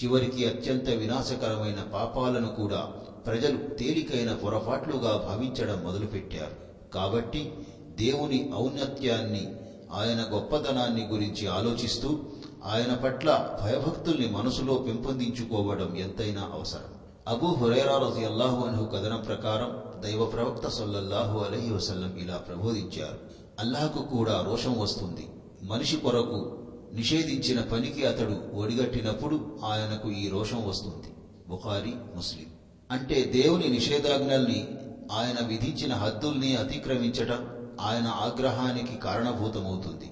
చివరికి 0.02 0.46
అత్యంత 0.46 0.88
వినాశకరమైన 0.88 1.80
పాపాలను 1.94 2.48
కూడా 2.54 2.80
ప్రజలు 3.26 3.56
తేలికైన 3.56 4.32
పొరపాట్లుగా 4.32 5.12
భావించడం 5.28 5.84
మొదలుపెట్టారు. 5.84 6.56
కాబట్టి 6.94 7.52
దేవుని 7.96 8.52
ఔన్నత్యాన్ని 8.56 9.44
ఆయన 9.92 10.34
గొప్పతనాన్ని 10.34 11.06
గురించి 11.06 11.46
ఆలోచిస్తూ 11.46 12.18
ఆయన 12.64 12.94
పట్ల 12.94 13.58
భయభక్తుల్ని 13.62 14.28
మనసులో 14.30 14.74
పెంపొందించుకోవడం 14.74 15.96
ఎంతైనా 15.96 16.50
అవసరం. 16.54 16.89
అబూ 17.30 17.46
హురైరా 17.46 17.98
రజియల్లాహు 17.98 18.66
అన్హు 18.66 18.84
కథనం 18.84 19.20
ప్రకారం 19.20 20.02
దైవ 20.02 20.24
ప్రవక్త 20.24 20.68
సొల్లల్లాహు 20.68 21.38
అలహి 21.38 21.72
వసల్లం 21.72 22.16
ఇలా 22.16 22.34
ప్రబోధించారు. 22.34 23.18
అల్లాహకు 23.60 24.02
కూడా 24.02 24.44
రోషం 24.48 24.78
వస్తుంది. 24.78 25.28
మనిషి 25.62 25.96
కొరకు 25.96 26.58
నిషేధించిన 26.92 27.60
పనికి 27.60 28.06
అతడు 28.06 28.56
ఒడిగట్టినప్పుడు 28.56 29.58
ఆయనకు 29.64 30.10
ఈ 30.10 30.28
రోషం 30.28 30.68
వస్తుంది. 30.68 31.14
బుఖారి 31.48 31.92
ముస్లిం. 32.16 32.46
అంటే 32.90 33.22
దేవుని 33.22 33.68
నిషేధాజ్ఞల్ని 33.68 34.68
ఆయన 35.12 35.46
విధించిన 35.46 35.94
హద్దుల్ని 35.94 36.56
అతిక్రమించటం 36.56 37.68
ఆయన 37.80 38.06
ఆగ్రహానికి 38.06 38.96
కారణభూతమవుతుంది. 38.96 40.10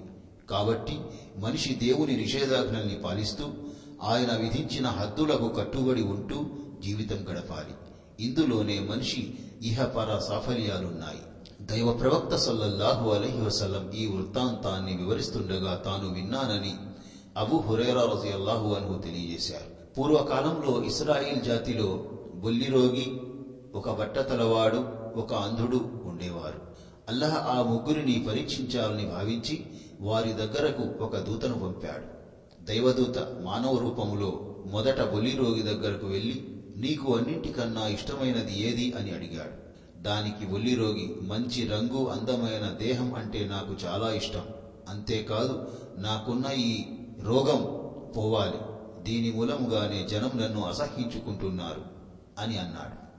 కాబట్టి 0.49 0.99
మనిషి 1.37 1.73
దేవుని 1.73 2.17
నిషేధాజ్ఞల్ని 2.17 2.95
పాలిస్తూ 2.95 3.45
ఆయన 4.03 4.37
విధించిన 4.37 4.87
హద్దులకు 4.87 5.47
కట్టుబడి 5.47 6.03
ఉంటూ 6.03 6.45
జీవితం 6.81 7.15
గడపాలి. 7.15 7.75
ఇందులోనే 8.25 8.79
మనిషి 8.79 9.33
ఇహపర 9.63 10.19
సాఫల్యాలున్నాయి. 10.29 11.21
దైవ 11.61 11.91
ప్రవక్త 11.93 12.35
సల్లల్లాహు 12.35 13.09
అలహి 13.09 13.41
వసల్లం 13.41 13.91
ఈ 13.91 14.05
వృత్తాంతాన్ని 14.05 14.95
వివరిస్తుండగా 14.95 15.81
తాను 15.85 16.13
విన్నానని 16.13 16.75
అబు 17.37 17.55
హురేరా 17.57 18.01
రజియల్లాహు 18.01 18.73
అన్హు 18.73 19.01
తెలియజేశారు. 19.01 19.95
పూర్వకాలంలో 19.97 20.83
ఇస్రాయిల్ 20.83 21.41
జాతిలో 21.41 22.05
బొల్లిరోగి 22.35 23.21
ఒక 23.75 23.99
బట్టతలవాడు 23.99 24.77
ఒక 25.19 25.33
అంధుడు 25.33 25.89
ఉండేవారు. 26.05 26.61
అల్లాహ్ 27.09 27.37
ఆ 27.37 27.61
ముగ్గురిని 27.61 28.25
పరీక్షించాలని 28.29 29.05
భావించి 29.05 29.65
వారి 30.01 30.31
దగ్గరకు 30.33 31.03
ఒక 31.03 31.17
దూతను 31.17 31.53
పంపాడు. 31.53 32.19
దైవదూత 32.63 33.19
మానవ 33.19 33.77
రూపములో 33.77 34.55
మొదట 34.65 35.01
బొల్లిరోగి 35.01 35.61
దగ్గరకు 35.61 36.07
వెళ్ళి 36.07 36.58
నీకు 36.79 37.15
అన్నింటికన్నా 37.15 37.87
ఇష్టమైనది 37.87 38.59
ఏది 38.59 38.93
అని 38.97 39.11
అడిగాడు. 39.11 39.69
దానికి 40.03 40.53
ఒల్లిరోగి 40.53 41.15
మంచి 41.21 41.67
రంగు 41.67 42.07
అందమైన 42.07 42.69
దేహం 42.85 43.13
అంటే 43.13 43.47
నాకు 43.47 43.75
చాలా 43.85 44.11
ఇష్టం. 44.11 44.43
అంతేకాదు 44.89 45.67
నాకున్న 45.97 46.51
ఈ 46.51 46.85
రోగం 47.23 47.61
పోవాలి. 48.17 48.57
దీని 49.03 49.31
మూలంగానే 49.31 50.07
జనం 50.11 50.31
నన్ను 50.35 50.63
అసహించుకుంటున్నారు 50.63 51.81
అని 52.39 52.57
అన్నాడు. 52.57 53.09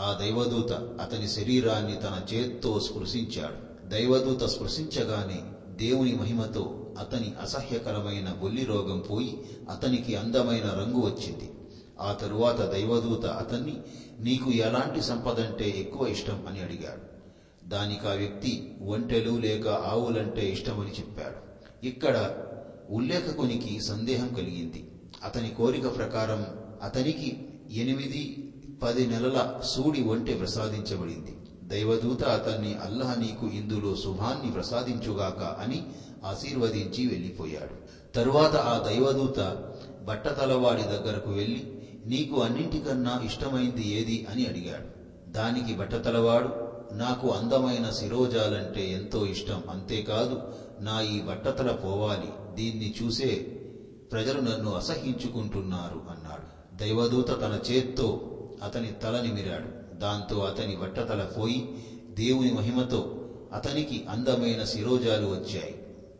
ఆ 0.00 0.18
దైవదూత 0.20 0.72
అతని 0.72 1.28
శరీరాన్ని 1.28 1.94
తన 1.96 2.20
చేత్తో 2.34 2.80
స్పృశించాడు. 2.80 3.88
దైవదూత 3.88 4.44
స్పృశించగానే 4.44 5.42
దేవుని 5.76 6.14
మహిమతో 6.14 6.94
అతని 6.98 7.32
అసహ్యకరమైన 7.40 8.30
బొల్లి 8.30 8.64
రోగం 8.64 8.98
పోయి 8.98 9.38
అతనికి 9.70 10.14
అందమైన 10.14 10.64
రంగు 10.64 11.00
వచ్చింది. 11.00 11.50
ఆ 12.00 12.12
తరువాత 12.12 12.72
దైవదూత 12.72 13.26
అతన్ని 13.26 13.76
నీకు 14.20 14.50
ఎలాంటి 14.50 15.02
సంపదంటే 15.02 15.70
ఎక్కువ 15.70 16.06
ఇష్టం? 16.06 16.44
అని 16.48 16.60
అడిగాడు. 16.60 17.18
దానికి 17.68 18.08
ఆ 18.08 18.12
వ్యక్తి 18.12 18.78
ఒంటెలు 18.88 19.38
లేక 19.38 19.68
ఆవులంటే 19.68 20.50
ఇష్టమని 20.50 20.90
చెప్పాడు. 20.90 21.36
ఇక్కడ 21.86 22.30
ఉల్లేఖకునికి 22.90 23.80
సందేహం 23.80 24.32
కలిగింది. 24.32 24.84
అతని 25.24 25.50
కోరిక 25.50 25.96
ప్రకారం 25.96 26.46
అతనికి 26.82 27.48
ఎనిమిది 27.70 28.52
పది 28.82 29.06
నెలల 29.06 29.60
సూడి 29.64 30.00
ఒంటె 30.00 30.34
ప్రసాదించబడింది. 30.34 31.36
దైవదూత 31.62 32.24
అతన్ని 32.24 32.74
అల్లహ 32.74 33.14
నీకు 33.14 33.46
ఇందులో 33.46 33.94
శుభాన్ని 33.94 34.50
ప్రసాదించుగాక 34.50 35.42
అని 35.42 35.82
ఆశీర్వదించి 36.24 37.06
వెళ్ళిపోయాడు. 37.06 37.74
తరువాత 38.14 38.56
ఆ 38.56 38.78
దైవదూత 38.78 39.56
బట్టతలవాడి 40.02 40.82
దగ్గరకు 40.82 41.30
వెళ్ళి 41.30 41.77
నీకు 42.08 42.42
అన్నింటికన్నా 42.42 43.22
ఇష్టమైంది 43.24 43.88
ఏది 43.88 44.26
అని 44.30 44.46
అడిగాడు. 44.46 44.98
దానికి 45.32 45.74
బట్టతలవాడు 45.74 46.68
నాకు 46.94 47.30
అందమైన 47.30 47.90
శిరోజాలంటే 47.90 48.92
ఎంతో 48.92 49.26
ఇష్టం 49.26 49.62
అంతేకాదు 49.70 50.52
నా 50.80 51.00
ఈ 51.00 51.20
బట్టతల 51.20 51.70
పోవాలి 51.70 52.28
దీన్ని 52.54 52.94
చూసే 53.02 53.34
ప్రజలు 54.12 54.40
నన్ను 54.40 54.74
అసహించుకుంటున్నారు 54.74 56.02
అన్నాడు. 56.10 56.76
దైవదూత 56.76 57.40
తన 57.40 57.60
చేత్తో 57.70 58.20
అతని 58.62 58.90
తల 58.90 59.20
నిమిరాడు. 59.20 59.98
దాంతో 59.98 60.40
అతని 60.40 60.76
బట్టతల 60.76 61.24
పోయి 61.24 61.84
దేవుని 62.10 62.52
మహిమతో 62.52 63.14
అతనికి 63.52 64.06
అందమైన 64.08 64.64
శిరోజాలు 64.64 65.26
వచ్చాయి. 65.26 65.74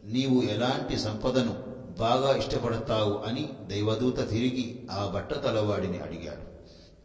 నీవు 0.05 0.43
ఎలాంటి 0.43 0.99
సంపదను 0.99 1.78
బాగా 1.99 2.35
ఇష్టపడతావు 2.35 3.21
అని 3.25 3.49
దైవదూత 3.67 4.29
తిరిగి 4.29 4.89
ఆ 4.91 5.11
బట్టతలవాడిని 5.15 5.99
అడిగాడు. 5.99 6.45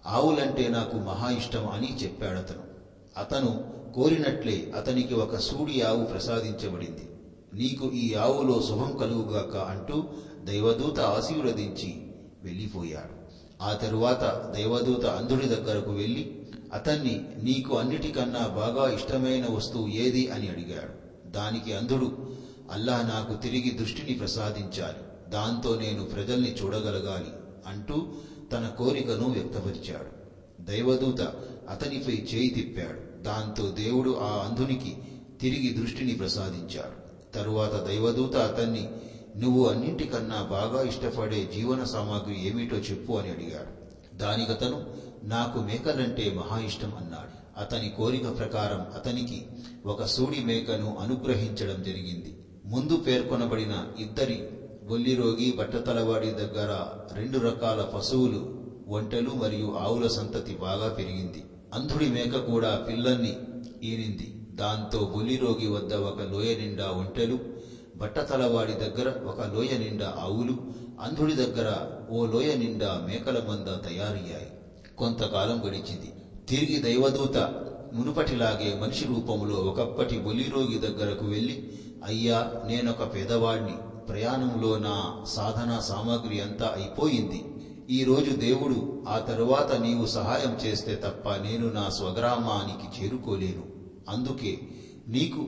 ఆవులంటే 0.05 0.67
నాకు 0.67 0.97
మహా 0.97 1.29
ఇష్టం 1.29 1.67
అని 1.67 1.97
చెప్పాడతను. 2.03 2.63
అతను 3.17 3.61
కోరినట్లే 3.95 4.71
అతనికి 4.75 5.13
ఒక 5.13 5.37
సూడి 5.37 5.81
ఆవు 5.81 6.03
ప్రసాదించబడింది. 6.03 7.07
నీకు 7.53 7.91
ఈ 7.91 8.13
ఆవులో 8.13 8.61
శుభం 8.61 8.93
కలుగుగాక 8.93 9.57
అంటూ 9.57 10.05
దైవదూత 10.43 10.99
ఆశీర్వదించి 10.99 11.95
వెళ్ళిపోయాడు. 12.43 13.13
ఆ 13.63 13.73
తరువాత 13.73 14.41
దైవదూత 14.51 15.05
అంధుడి 15.05 15.45
దగ్గరకు 15.45 15.91
వెళ్ళి 15.91 16.27
అతన్ని 16.73 17.21
నీకు 17.37 17.77
అన్నిటికన్నా 17.77 18.47
బాగా 18.47 18.87
ఇష్టమైన 18.87 19.47
వస్తువు 19.47 19.87
ఏది? 19.87 20.27
అని 20.27 20.47
అడిగాడు. 20.49 20.93
దానికి 21.29 21.73
అంధుడు 21.73 22.11
అల్లా 22.69 23.01
నాకు 23.01 23.33
తిరిగి 23.33 23.69
దృష్టిని 23.69 24.13
ప్రసాదించాలి 24.13 24.97
దాంతో 25.29 25.75
నేను 25.75 26.03
ప్రజల్ని 26.03 26.53
చూడగలగాలి 26.61 27.31
అంటూ 27.65 28.05
తన 28.51 28.67
కోరికను 28.67 29.27
వ్యక్తపరిచాడు. 29.29 30.09
దైవదూత 30.61 31.21
అతనిపై 31.69 32.23
చేయి 32.33 32.47
తిప్పాడు. 32.47 33.23
దాంతో 33.23 33.69
దేవుడు 33.69 34.17
ఆ 34.19 34.43
అంధునికి 34.43 34.95
తిరిగి 35.41 35.69
దృష్టిని 35.69 36.13
ప్రసాదించాడు. 36.13 36.95
తరువాత 37.33 37.75
దైవదూత 37.75 38.35
అతన్ని 38.35 38.87
నువ్వు 39.37 39.65
అన్నింటికన్నా 39.65 40.41
బాగా 40.41 40.81
ఇష్టపడే 40.81 41.43
జీవన 41.43 41.83
సామాగ్రి 41.83 42.39
ఏమిటో 42.39 42.77
చెప్పు 42.77 43.13
అని 43.13 43.29
అడిగాడు. 43.29 43.71
దానికతను 44.15 44.83
నాకు 45.23 45.61
మేకలంటే 45.61 46.29
మహా 46.29 46.57
ఇష్టం 46.57 46.95
అన్నాడు. 46.95 47.59
అతని 47.59 47.87
కోరిక 47.87 48.37
ప్రకారం 48.37 48.85
అతనికి 48.93 49.43
ఒక 49.85 50.03
సూడి 50.03 50.41
మేకను 50.41 50.95
అనుగ్రహించడం 50.99 51.81
జరిగింది. 51.81 52.33
ముందు 52.65 52.95
పేర్కొనబడిన 52.97 53.73
ఇద్దరి 53.99 54.37
బొల్లిరోగి 54.87 55.51
బట్టతలవాడి 55.51 56.29
దగ్గర 56.31 56.69
రెండు 57.13 57.37
రకాల 57.37 57.81
పశువులు 57.83 58.39
ఒంటెలు 58.87 59.29
మరియు 59.29 59.73
ఆవుల 59.77 60.07
సంతతి 60.07 60.53
బాగా 60.53 60.87
పెరిగింది. 60.89 61.43
అంధుడి 61.73 62.07
మేక 62.09 62.37
కూడా 62.37 62.85
పిల్లల్ని 62.89 63.33
ఈనింది. 63.83 64.27
దాంతో 64.55 65.11
బొల్లిరోగి 65.13 65.67
వద్ద 65.67 65.93
ఒక 65.93 66.21
లోయ 66.21 66.53
నిండా 66.53 66.91
ఒంటెలు 66.91 67.39
బట్టతలవాడి 67.95 68.73
దగ్గర 68.73 69.09
ఒక 69.25 69.41
లోయ 69.41 69.77
నిండా 69.77 70.15
ఆవులు 70.19 70.55
అంధుడి 71.01 71.33
దగ్గర 71.33 71.67
ఓ 72.09 72.25
లోయ 72.25 72.55
నిండా 72.55 73.03
మేకల 73.07 73.39
మంద 73.39 73.67
తయారయ్యాయి. 73.85 74.49
కొంతకాలం 74.97 75.59
గడిచింది. 75.67 76.11
తిరిగి 76.49 76.77
దైవదూత 76.79 77.37
మునుపటిలాగే 77.93 78.73
మనిషి 78.73 79.05
రూపంలో 79.05 79.55
ఒకప్పటి 79.55 80.17
బొలిరోగి 80.17 80.77
దగ్గరకు 80.77 81.25
వెళ్ళి 81.25 81.55
అయ్యా 82.03 82.51
నేనొక 82.67 83.15
పేదవాణ్ణి. 83.15 83.73
ప్రయాణంలో 84.09 84.77
నా 84.77 85.23
సాధనా 85.27 85.79
సామాగ్రి 85.79 86.41
అంతా 86.41 86.73
అయిపోయింది. 86.75 87.59
ఈరోజు 87.89 88.31
దేవుడు 88.31 89.05
ఆ 89.07 89.17
తరువాత 89.17 89.71
నీవు 89.71 90.05
సహాయం 90.05 90.57
చేస్తే 90.65 90.95
తప్ప 90.95 91.35
నేను 91.35 91.69
నా 91.69 91.89
స్వగ్రామానికి 91.89 93.03
చేరుకోలేను. 93.03 93.63
అందుకే 94.09 94.59
నీకు 95.07 95.47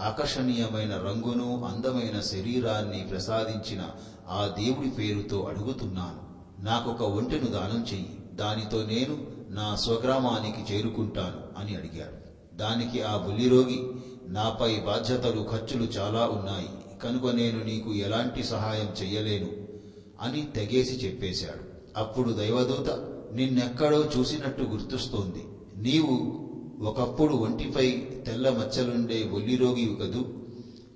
ఆకర్షణీయమైన 0.00 0.96
రంగును 0.96 1.64
అందమైన 1.64 2.20
శరీరాన్ని 2.20 3.02
ప్రసాదించిన 3.02 3.82
ఆ 4.28 4.54
దేవుడి 4.58 4.88
పేరుతో 4.88 5.40
అడుగుతున్నాను. 5.42 6.20
నాకొక 6.64 7.02
ఒంటెను 7.02 7.46
దానం 7.46 7.84
చెయ్యి. 7.92 8.16
దానితో 8.34 8.82
నేను 8.82 9.18
నా 9.50 9.76
స్వగ్రామానికి 9.76 10.74
చేరుకుంటాను 10.74 11.60
అని 11.60 11.74
అడిగాడు. 11.74 12.30
దానికి 12.56 13.02
ఆ 13.02 13.16
బుల్లిరోగి 13.16 13.82
నాపై 14.30 14.76
బాధ్యతలు 14.76 15.46
ఖర్చులు 15.50 15.84
చాలా 15.84 16.20
ఉన్నాయి. 16.26 16.68
కనుక 17.02 17.34
నేను 17.34 17.64
నీకు 17.64 17.94
ఎలాంటి 17.94 18.44
సహాయం 18.44 18.88
చెయ్యలేను 19.02 19.48
అని 20.22 20.42
తెగేసి 20.42 21.06
చెప్పేశాడు. 21.06 21.64
అప్పుడు 21.96 22.32
దైవదూత 22.32 22.90
నిన్నెక్కడో 23.32 24.04
చూసినట్టు 24.18 24.62
గుర్తుస్తోంది. 24.62 25.44
నీవు 25.76 26.40
ఒకప్పుడు 26.84 27.34
ఒంటిపై 27.34 27.90
తెల్ల 28.26 28.50
మచ్చలుండే 28.50 29.30
ఒల్లిరోగివి 29.34 29.94
కదూ 29.94 30.24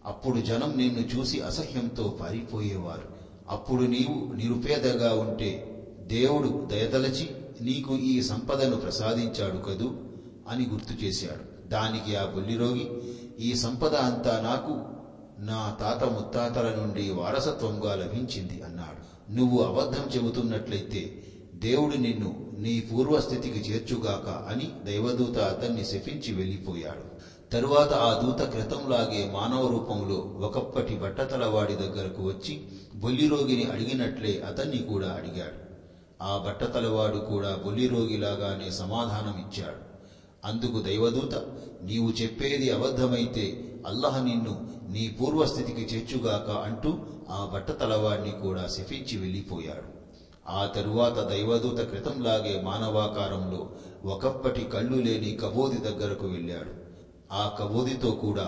అప్పుడు 0.06 0.40
జనం 0.40 0.74
నిన్ను 0.76 1.18
చూసి 1.18 1.40
అసహ్యంతో 1.40 2.18
పారిపోయేవారు. 2.20 3.08
అప్పుడు 3.48 3.82
నీవు 3.82 4.34
నిరుపేదగా 4.34 5.14
ఉంటే 5.14 5.82
దేవుడు 6.06 6.68
దయతలచి 6.72 7.30
నీకు 7.60 7.96
ఈ 7.96 8.22
సంపదను 8.22 8.76
ప్రసాదించాడు 8.76 9.58
కదూ 9.58 9.92
అని 10.48 10.66
గుర్తు 10.66 11.04
చేశాడు. 11.04 11.54
దానికి 11.68 12.16
ఆ 12.16 12.24
బొల్లిరోగి 12.24 12.88
ఈ 13.40 13.54
సంపద 13.54 13.94
అంతా 13.94 14.40
నాకు 14.40 14.80
నా 15.38 15.76
తాత 15.80 16.04
ముత్తాతల 16.04 16.70
నుండి 16.70 17.10
వారసత్వంగా 17.10 17.94
లభించింది 17.94 18.62
అన్నాడు. 18.62 19.32
నువ్వు 19.32 19.62
అబద్ధం 19.62 20.10
చెబుతున్నట్లయితే 20.16 21.22
దేవుడు 21.54 21.94
నిన్ను 21.94 22.56
నీ 22.58 22.80
పూర్వస్థితికి 22.80 23.72
చేర్చుగాక 23.72 24.28
అని 24.28 24.70
దైవదూత 24.84 25.38
అతన్ని 25.38 25.84
శపించి 25.84 26.32
వెళ్ళిపోయాడు. 26.32 27.34
తరువాత 27.52 27.92
ఆ 27.92 28.12
దూత 28.12 28.42
క్రితంలాగే 28.42 29.24
మానవ 29.24 29.66
రూపంలో 29.66 30.14
ఒకప్పటి 30.14 30.94
బట్టతలవాడి 30.94 31.74
దగ్గరకు 31.74 32.22
వచ్చి 32.22 32.58
బొల్లిరోగిని 32.94 33.64
అడిగినట్లే 33.64 34.42
అతన్ని 34.46 34.78
కూడా 34.78 35.08
అడిగాడు. 35.08 35.64
ఆ 36.22 36.36
బట్టతలవాడు 36.36 37.18
కూడా 37.18 37.54
బొల్లిరోగిలాగానే 37.54 38.70
సమాధానమిచ్చాడు. 38.70 39.94
అందుకు 40.44 40.80
దైవదూత 40.80 41.34
నీవు 41.84 42.10
చెప్పేది 42.22 42.70
అబద్ధమైతే 42.70 43.44
అల్లహ 43.86 44.18
నిన్ను 44.18 44.52
నీ 44.88 45.08
పూర్వస్థితికి 45.08 45.82
చేర్చుగాక 45.82 46.50
అంటూ 46.50 46.90
ఆ 47.30 47.44
బట్టతలవాడిని 47.52 48.32
కూడా 48.32 48.66
శపించి 48.66 49.16
వెళ్ళిపోయాడు. 49.16 49.88
ఆ 50.48 50.64
తరువాత 50.64 51.18
దైవదూత 51.18 51.80
క్రితంలాగే 51.80 52.54
మానవాకారంలో 52.64 53.60
ఒకప్పటి 54.04 54.62
కళ్ళు 54.62 54.96
లేని 54.96 55.32
కబోది 55.32 55.78
దగ్గరకు 55.78 56.26
వెళ్ళాడు. 56.26 56.72
ఆ 57.32 57.44
కబోదితో 57.58 58.12
కూడా 58.12 58.46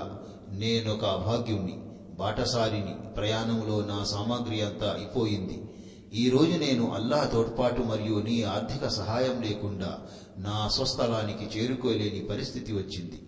నేనొక 0.51 1.05
అభాగ్యుణ్ణి 1.05 1.75
బాటసారిని 2.19 2.95
ప్రయాణంలో 3.17 3.83
నా 3.83 4.05
సామాగ్రి 4.05 4.61
అంతా 4.61 4.89
అయిపోయింది. 4.93 5.57
ఈరోజు 6.15 6.59
నేను 6.59 6.95
అల్లాహ్ 6.95 7.33
తోడ్పాటు 7.33 7.83
మరియు 7.83 8.19
నీ 8.19 8.43
ఆర్థిక 8.43 8.89
సహాయం 8.89 9.43
లేకుండా 9.43 9.99
నా 10.39 10.69
స్వస్థలానికి 10.69 11.59
చేరుకోలేని 11.59 12.29
పరిస్థితి 12.31 12.73
వచ్చింది. 12.73 13.27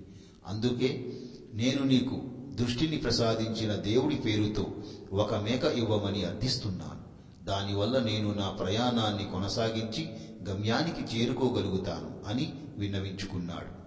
అందుకే 0.48 1.18
నేను 1.54 1.84
నీకు 1.84 2.22
దృష్టిని 2.54 2.96
ప్రసాదించిన 2.96 3.72
దేవుడి 3.72 4.14
పేరుతో 4.14 4.66
ఒక 5.12 5.34
మేక 5.34 5.64
ఇవ్వమని 5.64 6.24
అర్థిస్తున్నాను. 6.24 6.98
దానివల్ల 7.44 7.98
నేను 7.98 8.34
నా 8.34 8.48
ప్రయాణాన్ని 8.48 9.24
కొనసాగించి 9.24 10.08
గమ్యానికి 10.50 11.18
చేరుకోగలుగుతాను 11.18 12.28
అని 12.28 12.52
విన్నవించుకున్నాడు. 12.78 13.78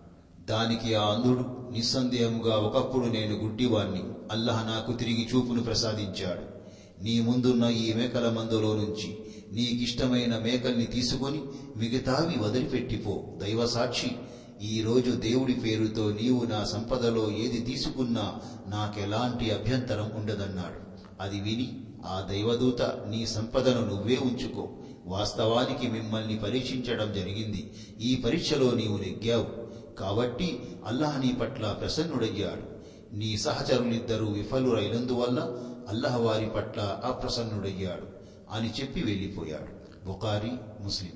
దానికి 0.51 0.95
ఆ 0.95 1.03
అంధుడు 1.03 1.69
నిస్సందేహముగా 1.71 2.55
ఒకప్పుడు 2.55 3.05
నేను 3.05 3.35
గుడ్డివాణ్ణి 3.35 4.03
అల్లహ 4.31 4.63
నాకు 4.63 4.93
తిరిగి 4.93 5.29
చూపును 5.35 5.63
ప్రసాదించాడు. 5.63 6.60
నీ 7.01 7.19
ముందున్న 7.19 7.65
ఈ 7.65 7.93
మేకల 7.93 8.29
మందులో 8.29 8.75
నుంచి 8.75 9.17
నీకిష్టమైన 9.51 10.37
మేకల్ని 10.37 10.85
తీసుకొని 10.85 11.41
మిగతావి 11.77 12.43
వదిలిపెట్టిపో. 12.43 13.23
దైవ 13.43 13.65
సాక్షి 13.65 14.11
ఈ 14.61 14.81
రోజు 14.81 15.11
దేవుడి 15.11 15.53
పేరుతో 15.53 16.11
నీవు 16.11 16.45
నా 16.45 16.63
సంపదలో 16.63 17.31
ఏది 17.31 17.59
తీసుకున్నా 17.59 18.35
నాకెలాంటి 18.67 19.51
అభ్యంతరం 19.51 20.11
ఉండదన్నాడు. 20.15 20.81
అది 21.21 21.39
విని 21.39 21.79
ఆ 22.05 22.27
దైవదూత 22.31 22.81
నీ 22.81 23.25
సంపదను 23.25 23.87
నువ్వే 23.87 24.17
ఉంచుకో. 24.21 24.69
వాస్తవానికి 25.05 25.87
మిమ్మల్ని 25.87 26.35
పరీక్షించడం 26.37 27.13
జరిగింది. 27.13 27.73
ఈ 28.01 28.15
పరీక్షలో 28.15 28.71
నీవు 28.71 28.97
నెగ్గావు. 28.97 29.47
కాబట్టి 29.99 30.59
అల్లాహ్ 30.85 31.21
నీ 31.21 31.33
పట్ల 31.41 31.71
ప్రసన్నుడయ్యాడు. 31.71 32.81
నీ 33.15 33.37
సహచరులిద్దరూ 33.37 34.25
విఫలురైనందువల్ల 34.25 35.57
అల్లహ 35.89 36.17
వారి 36.17 36.45
పట్ల 36.45 36.99
అప్రసన్నుడయ్యాడు 37.03 38.07
అని 38.51 38.73
చెప్పి 38.81 39.01
వెళ్ళిపోయాడు. 39.01 39.81
బుకారి 40.05 40.51
ముస్లిం. 40.83 41.11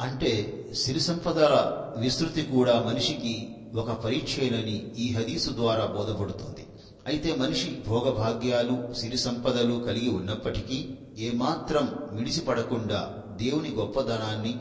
అంటే 0.00 0.64
సిరి 0.74 1.00
సంపదల 1.00 1.82
విస్తృతి 1.98 2.42
కూడా 2.42 2.82
మనిషికి 2.86 3.48
ఒక 3.74 3.90
పరీక్షేనని 3.90 4.92
ఈ 4.98 5.12
హదీసు 5.12 5.50
ద్వారా 5.50 5.86
బోధపడుతుంది. 5.86 6.66
అయితే 7.06 7.34
మనిషి 7.34 7.82
భోగభాగ్యాలు 7.88 8.94
సిరి 8.94 9.18
సంపదలు 9.18 9.74
కలిగి 9.74 10.08
ఉన్నప్పటికీ 10.08 10.88
ఏమాత్రం 11.18 11.88
మిడిసిపడకుండా 12.12 13.14
దేవుని 13.36 13.70
గొప్పదనాన్ని 13.70 14.60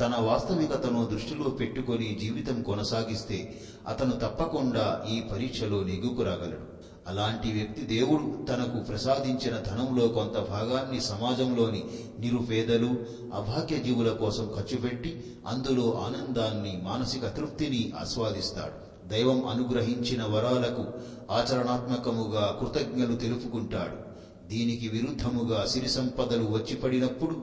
తన 0.00 0.14
వాస్తవికతను 0.18 1.06
దృష్టిలో 1.06 1.50
పెట్టుకొని 1.50 2.18
జీవితం 2.20 2.62
కొనసాగిస్తే 2.62 3.60
అతను 3.88 4.12
తప్పకుండా 4.12 5.04
ఈ 5.10 5.20
పరీక్షలో 5.20 5.84
నెగ్గుకురాగలడు 5.84 6.91
అలాంటి 7.08 7.52
వ్యక్తి 7.52 7.82
దేవుడు 7.82 8.46
తనకు 8.46 8.78
ప్రసాదించిన 8.80 9.56
ధనంలో 9.56 10.08
కొంత 10.08 10.36
భాగాన్ని 10.50 11.00
సమాజంలోని 11.00 11.82
నిరుపేదలు 12.20 12.90
అభాగ్య 13.34 13.78
జీవుల 13.78 14.10
కోసం 14.10 14.52
ఖర్చు 14.56 14.76
పెట్టి 14.76 15.24
అందులో 15.46 15.86
ఆనందాన్ని 16.02 16.80
మానసిక 16.84 17.26
తృప్తిని 17.36 17.92
ఆస్వాదిస్తాడు. 18.00 18.92
దైవం 19.08 19.46
అనుగ్రహించిన 19.48 20.24
వరాలకు 20.24 20.84
ఆచరణాత్మకముగా 21.32 22.58
కృతజ్ఞలు 22.60 23.14
తెలుపుకుంటాడు. 23.14 24.12
దీనికి 24.48 24.88
విరుద్ధముగా 24.88 25.66
సిరి 25.66 25.88
సంపదలు 25.88 26.44
వచ్చిపడినప్పుడు 26.44 27.36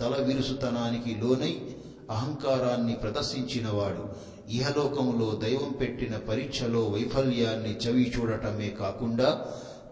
తల 0.00 0.24
విరుసుతనానికి 0.24 1.14
లోనై 1.14 1.54
అహంకారాన్ని 2.10 2.94
ప్రదర్శించినవాడు 2.94 4.35
ఇహలోకములో 4.50 5.34
దైవం 5.34 5.72
పెట్టిన 5.72 6.16
పరీక్షలో 6.16 6.80
వైఫల్యాన్ని 6.80 7.76
చవి 7.76 8.12
చూడటమే 8.16 8.68
కాకుండా 8.68 9.46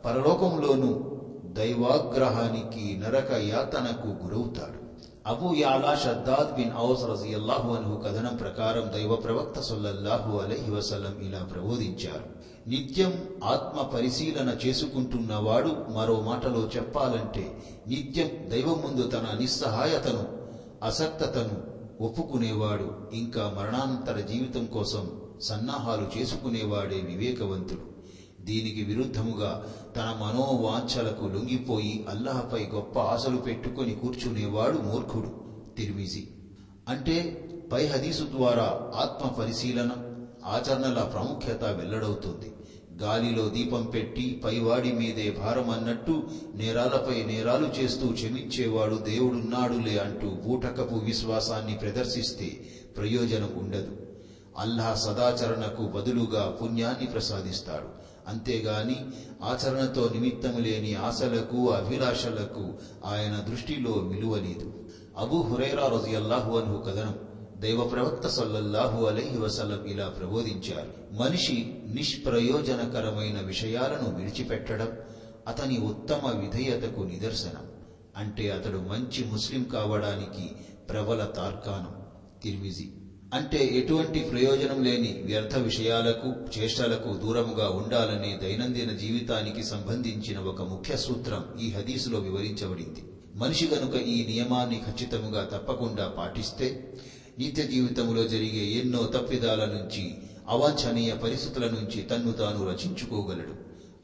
పరలోకంలోనూ 0.05 1.11
దైవాగ్రహానికి 1.53 3.03
నరక 3.05 3.33
యాతనకు 3.33 4.07
గురవుతాడు. 4.07 4.85
Abu 5.27 5.55
Yala 5.55 5.95
Shaddad 5.95 6.57
bin 6.57 6.77
Aus 6.79 7.05
రజియల్లాహు 7.05 7.73
అనుహు 7.73 8.03
కథనం 8.03 8.37
ప్రకారం 8.37 8.93
దైవ 8.95 9.17
ప్రవక్త 9.17 9.61
సొల్లల్లాహు 9.61 10.39
అలహి 10.39 10.71
వసలం 10.71 11.27
ఇలా 11.27 11.39
ప్రబోధించారు. 11.39 12.45
నిత్యం 12.69 13.25
ఆత్మ 13.45 13.83
పరిశీలన 13.83 14.57
చేసుకుంటున్నవాడు 14.67 15.93
మరో 15.97 16.21
మాటలో 16.21 16.69
చెప్పాలంటే 16.77 17.63
నిత్యం 17.89 18.51
దైవం 18.51 18.83
ముందు 18.83 19.09
తన 19.09 19.25
నిస్సహాయతను 19.41 20.25
అసక్తతను 20.83 21.74
ఒప్పుకునేవాడు 22.01 23.15
ఇంకా 23.15 23.55
మరణాంతర 23.57 24.21
జీవితం 24.21 24.67
కోసం 24.67 25.21
సన్నాహాలు 25.43 26.19
చేసుకునేవాడే 26.19 26.97
వివేకవంతుడు. 26.97 27.85
దీనికి 28.45 28.83
విరుద్ధముగా 28.83 29.65
తన 29.97 30.19
మనోవాంఛలకు 30.23 31.25
లొంగిపోయి 31.29 32.07
అల్లాహపై 32.09 32.63
గొప్ప 32.75 32.99
ఆశలు 32.99 33.37
పెట్టుకొని 33.37 33.95
కూర్చునేవాడు 33.95 34.79
మూర్ఖుడు. 34.79 35.31
తిరిమిజి 35.77 36.27
అంటే 36.89 37.17
పై 37.73 37.87
హదీసు 37.87 38.23
ద్వారా 38.23 38.91
ఆత్మ 38.95 39.29
పరిశీలన 39.29 39.91
ఆచరణల 40.45 41.03
ప్రాముఖ్యత 41.03 41.65
వెల్లడవుతుంది. 41.65 42.51
గాలిలో 43.03 43.49
దీపం 43.49 43.83
పెట్టి 43.83 44.43
పైవాడి 44.45 44.93
మీదే 44.93 45.31
భారం 45.31 45.71
అన్నట్టు 45.71 46.23
నేరాలపై 46.55 47.23
నేరాలు 47.23 47.67
చేస్తూ 47.67 48.09
క్షమించేవాడు 48.09 48.95
దేవుడున్నాడులే 48.95 49.99
అంటూ 49.99 50.29
బూటకపు 50.29 50.95
విశ్వాసాన్ని 50.95 51.75
ప్రదర్శిస్తే 51.75 52.65
ప్రయోజనం 52.97 53.53
ఉండదు. 53.57 53.97
అల్లా 54.59 54.95
సదాచరణకు 54.95 55.83
బదులుగా 55.83 56.59
పుణ్యాన్ని 56.63 57.07
ప్రసాదిస్తాడు. 57.07 58.05
అంతేగాని 58.29 58.97
ఆచరణతో 59.43 60.09
నిమిత్తం 60.13 60.63
లేని 60.63 60.95
ఆశలకు 60.95 61.71
అభిలాషలకు 61.71 62.73
ఆయన 63.05 63.47
దృష్టిలో 63.51 63.93
విలువ 63.93 64.37
లేదు 64.37 64.73
అబూ 65.19 65.43
హురైరా 65.43 65.87
రజియల్లాహు 65.87 66.59
అన్హు 66.59 66.83
కథనం. 66.83 67.34
దైవ 67.61 67.85
ప్రవక్త 67.85 68.27
సల్లల్లాహు 68.27 69.07
అలైహి 69.07 69.39
వసల్లం 69.39 69.85
ఇలా 69.87 70.09
ప్రబోధించారు. 70.09 71.15
మనిషి 71.15 71.79
నిష్ప్రయోజనకరమైన 71.87 73.41
విషయాలను 73.41 74.17
విడిచిపెట్టడం 74.17 74.93
అతని 75.49 75.79
ఉత్తమ 75.79 76.31
విధేయతకు 76.31 77.01
నిదర్శనం. 77.01 77.67
అంటే 78.17 78.51
అతడు 78.51 78.79
మంచి 78.79 79.25
ముస్లిం 79.25 79.63
కావడానికి 79.63 80.57
ప్రబల 80.91 81.25
తార్కాణం. 81.25 81.93
తిరిమిజి. 82.43 82.89
అంటే 83.35 83.67
ఎటువంటి 83.67 84.21
ప్రయోజనం 84.21 84.83
లేని 84.83 85.23
వ్యర్థ 85.25 85.57
విషయాలకు 85.57 86.35
చేష్టలకు 86.59 87.17
దూరముగా 87.17 87.69
ఉండాలనే 87.69 88.39
దైనందిన 88.43 88.91
జీవితానికి 88.93 89.63
సంబంధించిన 89.63 90.39
ఒక 90.39 90.63
ముఖ్య 90.63 90.97
సూత్రం 90.97 91.45
ఈ 91.61 91.71
హదీసులో 91.71 92.19
వివరించబడింది. 92.19 93.03
మనిషి 93.37 93.67
గనుక 93.67 93.95
ఈ 93.95 94.25
నియమాన్ని 94.25 94.77
ఖచ్చితంగా 94.77 95.45
తప్పకుండా 95.45 96.07
పాటిస్తే 96.07 96.95
నిత్య 97.39 97.65
జీవితంలో 97.65 98.25
జరిగే 98.25 98.65
ఎన్నో 98.71 99.07
తప్పిదాల 99.07 99.65
నుంచి 99.65 100.03
అవాంఛనీయ 100.49 101.13
పరిస్థితుల 101.15 101.67
నుంచి 101.67 102.03
తన్ను 102.03 102.33
తాను 102.33 102.71
రచించుకోగలడు. 102.71 103.55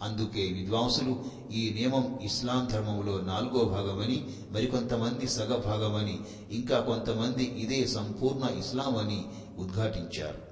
అందుకే 0.02 0.44
విద్వాంసులు 0.50 1.12
ఈ 1.52 1.70
నియమం 1.70 2.18
ఇస్లాం 2.22 2.68
ధర్మంలో 2.72 3.20
నాలుగో 3.20 3.64
భాగమని 3.64 4.18
మరికొంతమంది 4.52 5.26
సగ 5.26 5.54
భాగమని 5.54 6.18
ఇంకా 6.50 6.78
కొంతమంది 6.80 7.44
ఇదే 7.44 7.86
సంపూర్ణ 7.86 8.44
ఇస్లాం 8.58 8.96
అని 8.96 9.20
ఉద్ఘాటించారు. 9.58 10.49